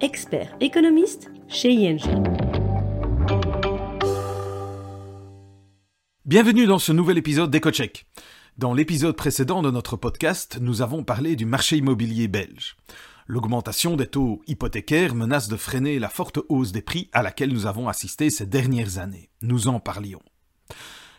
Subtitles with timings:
[0.00, 1.98] expert économiste chez ING.
[6.24, 8.06] Bienvenue dans ce nouvel épisode d'EcoCheck.
[8.58, 12.76] Dans l'épisode précédent de notre podcast, nous avons parlé du marché immobilier belge.
[13.26, 17.66] L'augmentation des taux hypothécaires menace de freiner la forte hausse des prix à laquelle nous
[17.66, 19.30] avons assisté ces dernières années.
[19.42, 20.22] Nous en parlions.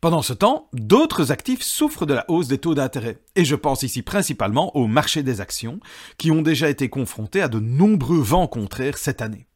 [0.00, 3.82] Pendant ce temps, d'autres actifs souffrent de la hausse des taux d'intérêt, et je pense
[3.82, 5.78] ici principalement au marché des actions,
[6.16, 9.46] qui ont déjà été confrontés à de nombreux vents contraires cette année.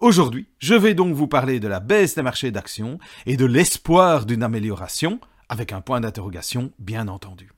[0.00, 4.26] Aujourd'hui, je vais donc vous parler de la baisse des marchés d'actions et de l'espoir
[4.26, 7.52] d'une amélioration, avec un point d'interrogation bien entendu.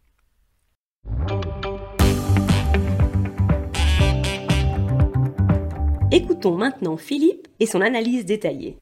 [6.12, 8.76] Écoutons maintenant Philippe et son analyse détaillée.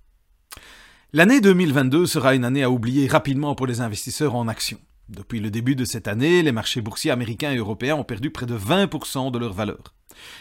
[1.12, 4.80] L'année 2022 sera une année à oublier rapidement pour les investisseurs en actions.
[5.08, 8.44] Depuis le début de cette année, les marchés boursiers américains et européens ont perdu près
[8.44, 9.94] de 20% de leur valeur.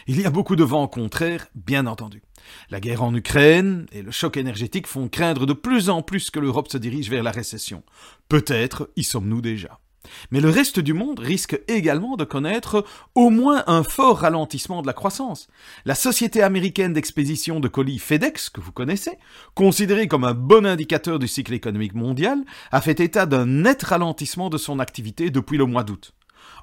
[0.08, 2.20] Il y a beaucoup de vents contraires, bien entendu.
[2.68, 6.40] La guerre en Ukraine et le choc énergétique font craindre de plus en plus que
[6.40, 7.84] l'Europe se dirige vers la récession.
[8.28, 9.78] Peut-être y sommes-nous déjà.
[10.30, 14.86] Mais le reste du monde risque également de connaître au moins un fort ralentissement de
[14.86, 15.48] la croissance.
[15.84, 19.18] La société américaine d'expédition de colis FedEx, que vous connaissez,
[19.54, 22.38] considérée comme un bon indicateur du cycle économique mondial,
[22.72, 26.12] a fait état d'un net ralentissement de son activité depuis le mois d'août.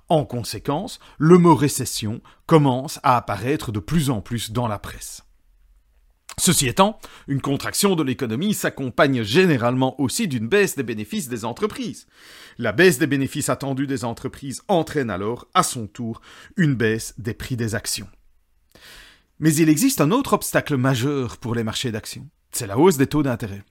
[0.10, 5.24] En conséquence, le mot récession commence à apparaître de plus en plus dans la presse.
[6.40, 12.08] Ceci étant, une contraction de l'économie s'accompagne généralement aussi d'une baisse des bénéfices des entreprises.
[12.58, 16.22] La baisse des bénéfices attendus des entreprises entraîne alors, à son tour,
[16.58, 18.10] une baisse des prix des actions.
[19.40, 23.08] Mais il existe un autre obstacle majeur pour les marchés d'actions, c'est la hausse des
[23.08, 23.64] taux d'intérêt.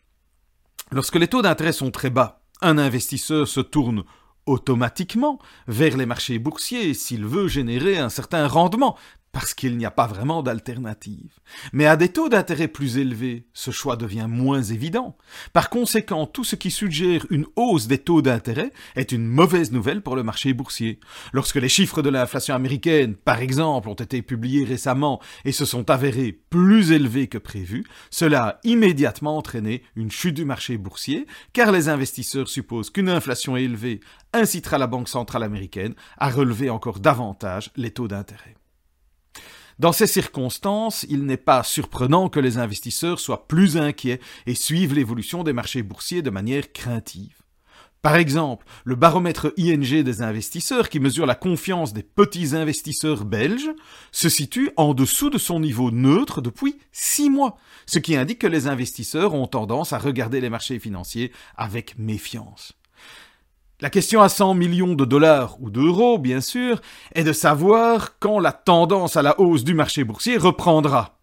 [0.91, 4.04] Lorsque les taux d'intérêt sont très bas, un investisseur se tourne
[4.47, 5.38] automatiquement
[5.69, 8.98] vers les marchés boursiers s'il veut générer un certain rendement,
[9.32, 11.32] parce qu'il n'y a pas vraiment d'alternative.
[11.72, 15.16] Mais à des taux d'intérêt plus élevés, ce choix devient moins évident.
[15.54, 20.03] Par conséquent, tout ce qui suggère une hausse des taux d'intérêt est une mauvaise nouvelle
[20.03, 21.00] pour le marché boursier.
[21.32, 25.88] Lorsque les chiffres de l'inflation américaine, par exemple, ont été publiés récemment et se sont
[25.88, 31.72] avérés plus élevés que prévu, cela a immédiatement entraîné une chute du marché boursier, car
[31.72, 34.00] les investisseurs supposent qu'une inflation élevée
[34.34, 38.56] incitera la Banque centrale américaine à relever encore davantage les taux d'intérêt.
[39.78, 44.94] Dans ces circonstances, il n'est pas surprenant que les investisseurs soient plus inquiets et suivent
[44.94, 47.43] l'évolution des marchés boursiers de manière craintive.
[48.03, 53.71] Par exemple, le baromètre ING des investisseurs, qui mesure la confiance des petits investisseurs belges,
[54.10, 57.56] se situe en dessous de son niveau neutre depuis six mois,
[57.87, 62.72] ce qui indique que les investisseurs ont tendance à regarder les marchés financiers avec méfiance.
[63.82, 66.81] La question à 100 millions de dollars ou d'euros, bien sûr,
[67.16, 71.19] est de savoir quand la tendance à la hausse du marché boursier reprendra.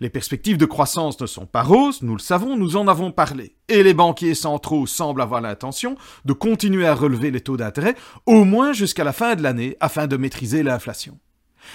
[0.00, 3.56] Les perspectives de croissance ne sont pas roses, nous le savons, nous en avons parlé.
[3.68, 5.96] Et les banquiers centraux semblent avoir l'intention
[6.26, 7.94] de continuer à relever les taux d'intérêt,
[8.26, 11.18] au moins jusqu'à la fin de l'année, afin de maîtriser l'inflation.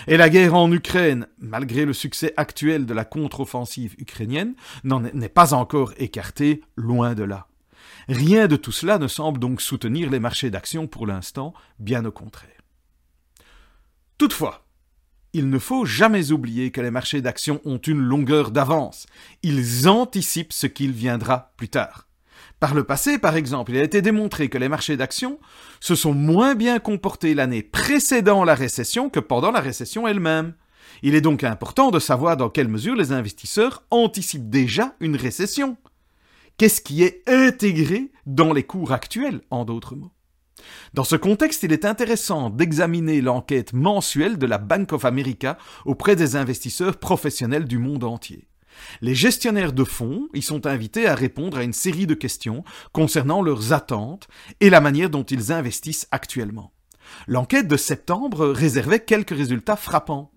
[0.06, 5.34] Et la guerre en Ukraine, malgré le succès actuel de la contre-offensive ukrainienne, n'en est
[5.34, 7.48] pas encore écartée, loin de là.
[8.08, 12.12] Rien de tout cela ne semble donc soutenir les marchés d'actions pour l'instant, bien au
[12.12, 12.50] contraire.
[14.18, 14.66] Toutefois,
[15.34, 19.06] il ne faut jamais oublier que les marchés d'actions ont une longueur d'avance.
[19.44, 22.08] Ils anticipent ce qu'il viendra plus tard.
[22.60, 25.40] Par le passé, par exemple, il a été démontré que les marchés d'actions
[25.80, 30.54] se sont moins bien comportés l'année précédant la récession que pendant la récession elle-même.
[31.02, 35.78] Il est donc important de savoir dans quelle mesure les investisseurs anticipent déjà une récession.
[36.62, 40.12] Qu'est-ce qui est intégré dans les cours actuels, en d'autres mots?
[40.94, 46.16] Dans ce contexte, il est intéressant d'examiner l'enquête mensuelle de la Bank of America auprès
[46.16, 48.48] des investisseurs professionnels du monde entier.
[49.02, 53.42] Les gestionnaires de fonds y sont invités à répondre à une série de questions concernant
[53.42, 54.28] leurs attentes
[54.60, 56.74] et la manière dont ils investissent actuellement.
[57.26, 60.32] L'enquête de septembre réservait quelques résultats frappants.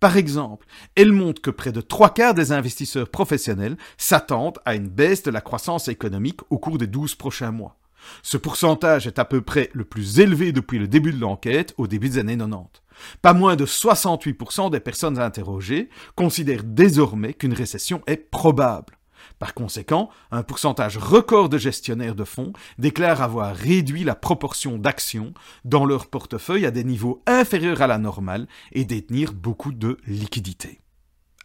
[0.00, 4.88] Par exemple, elle montre que près de trois quarts des investisseurs professionnels s'attendent à une
[4.88, 7.76] baisse de la croissance économique au cours des douze prochains mois.
[8.22, 11.86] Ce pourcentage est à peu près le plus élevé depuis le début de l'enquête, au
[11.86, 12.82] début des années 90.
[13.22, 18.97] Pas moins de 68% des personnes interrogées considèrent désormais qu'une récession est probable.
[19.38, 25.32] Par conséquent, un pourcentage record de gestionnaires de fonds déclarent avoir réduit la proportion d'actions
[25.64, 30.80] dans leur portefeuille à des niveaux inférieurs à la normale et détenir beaucoup de liquidités.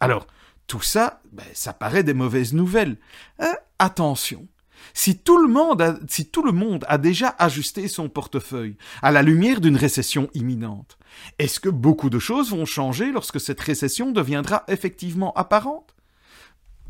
[0.00, 0.26] Alors,
[0.66, 2.96] tout ça, ben, ça paraît des mauvaises nouvelles.
[3.38, 4.48] Hein, attention,
[4.92, 9.12] si tout, le monde a, si tout le monde a déjà ajusté son portefeuille à
[9.12, 10.98] la lumière d'une récession imminente,
[11.38, 15.93] est-ce que beaucoup de choses vont changer lorsque cette récession deviendra effectivement apparente?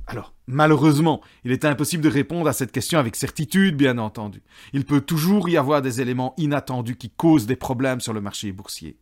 [0.06, 4.43] Alors, malheureusement, il est impossible de répondre à cette question avec certitude, bien entendu.
[4.73, 8.53] Il peut toujours y avoir des éléments inattendus qui causent des problèmes sur le marché
[8.53, 8.99] boursier.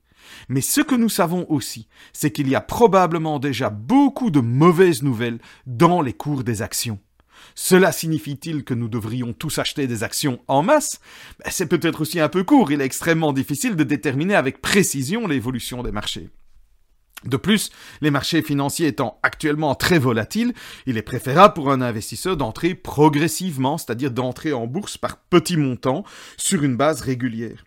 [0.49, 5.03] Mais ce que nous savons aussi, c'est qu'il y a probablement déjà beaucoup de mauvaises
[5.03, 7.01] nouvelles dans les cours des actions.
[7.57, 11.01] Cela signifie-t-il que nous devrions tous acheter des actions en masse?
[11.41, 15.27] Ben, C'est peut-être aussi un peu court, il est extrêmement difficile de déterminer avec précision
[15.27, 16.31] l'évolution des marchés.
[17.25, 17.71] De plus,
[18.01, 20.55] les marchés financiers étant actuellement très volatiles,
[20.87, 26.05] il est préférable pour un investisseur d'entrer progressivement, c'est-à-dire d'entrer en bourse par petits montants
[26.37, 27.65] sur une base régulière.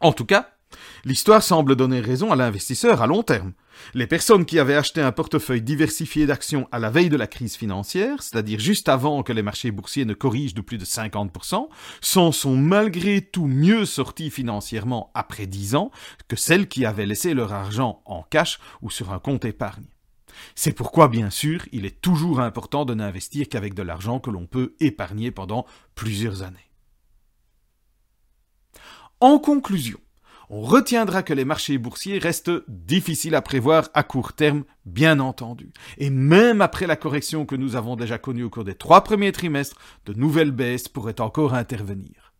[0.00, 0.50] En tout cas,
[1.04, 3.52] L'histoire semble donner raison à l'investisseur à long terme.
[3.94, 7.56] Les personnes qui avaient acheté un portefeuille diversifié d'actions à la veille de la crise
[7.56, 11.68] financière, c'est-à-dire juste avant que les marchés boursiers ne corrigent de plus de 50%,
[12.00, 15.90] s'en sont malgré tout mieux sorties financièrement après 10 ans
[16.28, 19.84] que celles qui avaient laissé leur argent en cash ou sur un compte épargne.
[20.54, 24.46] C'est pourquoi, bien sûr, il est toujours important de n'investir qu'avec de l'argent que l'on
[24.46, 26.70] peut épargner pendant plusieurs années.
[29.20, 30.00] En conclusion,
[30.50, 35.70] on retiendra que les marchés boursiers restent difficiles à prévoir à court terme, bien entendu.
[35.98, 39.32] Et même après la correction que nous avons déjà connue au cours des trois premiers
[39.32, 42.32] trimestres, de nouvelles baisses pourraient encore intervenir.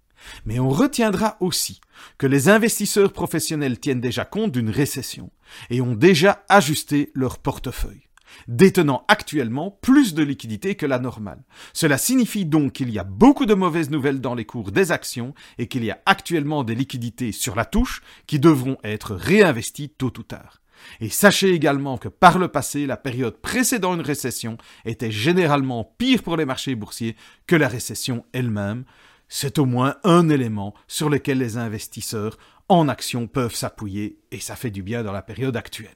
[0.47, 1.81] Mais on retiendra aussi
[2.19, 5.31] que les investisseurs professionnels tiennent déjà compte d'une récession
[5.71, 8.09] et ont déjà ajusté leur portefeuille
[8.49, 11.45] détenant actuellement plus de liquidités que la normale.
[11.73, 15.35] Cela signifie donc qu'il y a beaucoup de mauvaises nouvelles dans les cours des actions
[15.59, 20.13] et qu'il y a actuellement des liquidités sur la touche qui devront être réinvesties tôt
[20.19, 20.63] ou tard.
[21.01, 26.23] Et sachez également que par le passé, la période précédant une récession était généralement pire
[26.23, 28.85] pour les marchés boursiers que la récession elle-même.
[29.29, 32.37] C'est au moins un élément sur lequel les investisseurs
[32.69, 35.91] en actions peuvent s'appuyer et ça fait du bien dans la période actuelle.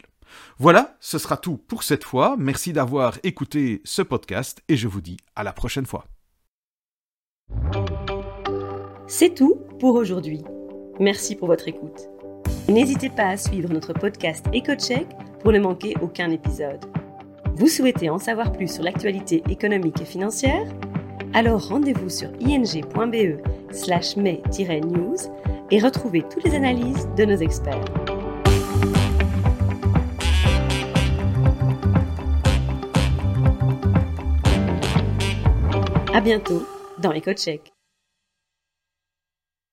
[0.59, 2.37] Voilà, ce sera tout pour cette fois.
[2.39, 6.07] Merci d'avoir écouté ce podcast et je vous dis à la prochaine fois.
[9.07, 10.43] C'est tout pour aujourd'hui.
[10.99, 12.09] Merci pour votre écoute.
[12.69, 15.07] N'hésitez pas à suivre notre podcast EcoCheck
[15.41, 16.85] pour ne manquer aucun épisode.
[17.55, 20.67] Vous souhaitez en savoir plus sur l'actualité économique et financière?
[21.33, 23.41] Alors rendez-vous sur ing.be
[23.73, 25.17] slash news
[25.71, 28.16] et retrouvez toutes les analyses de nos experts.
[36.17, 36.67] À bientôt
[36.99, 37.76] dans EcoCheck.